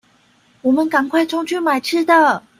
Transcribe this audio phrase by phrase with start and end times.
[0.63, 2.41] 我們趕快衝去買吃的